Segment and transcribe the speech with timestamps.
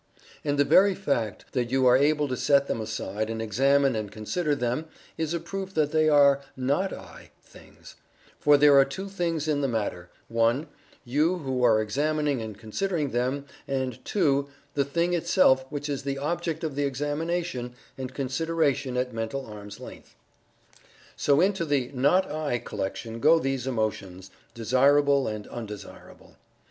[0.43, 4.11] And the very fact that you are able to set them aside and examine and
[4.11, 7.93] consider them is a proof that they are "not I" things
[8.39, 10.65] for there are two things in the matter (1)
[11.05, 16.17] You who are examining and considering them, and (2) the thing itself which is the
[16.17, 20.15] object of the examination and consideration at mental arm's length.
[21.15, 26.37] So into the "not I" collection go these emotions, desirable and undesirable.